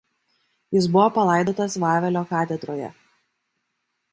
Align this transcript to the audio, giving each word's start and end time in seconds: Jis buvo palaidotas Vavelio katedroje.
Jis 0.77 0.87
buvo 0.95 1.11
palaidotas 1.17 1.75
Vavelio 1.83 2.25
katedroje. 2.33 2.89